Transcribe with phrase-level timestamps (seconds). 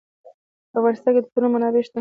[0.71, 1.89] په افغانستان کې د تنوع منابع شته.